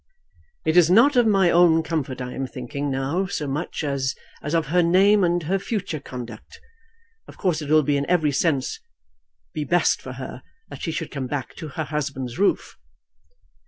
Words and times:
"It 0.65 0.77
is 0.77 0.89
not 0.89 1.15
of 1.15 1.27
my 1.27 1.51
own 1.51 1.83
comfort 1.83 2.21
I 2.21 2.33
am 2.33 2.47
thinking 2.47 2.89
now 2.89 3.27
so 3.27 3.47
much 3.47 3.83
as 3.83 4.15
of 4.41 4.65
her 4.65 4.81
name 4.81 5.23
and 5.23 5.43
her 5.43 5.59
future 5.59 5.99
conduct. 5.99 6.59
Of 7.27 7.37
course 7.37 7.61
it 7.61 7.69
will 7.69 7.87
in 7.87 8.09
every 8.09 8.31
sense 8.31 8.79
be 9.53 9.63
best 9.63 10.01
for 10.01 10.13
her 10.13 10.41
that 10.69 10.81
she 10.81 10.91
should 10.91 11.11
come 11.11 11.27
back 11.27 11.53
to 11.57 11.67
her 11.67 11.83
husband's 11.83 12.39
roof." 12.39 12.79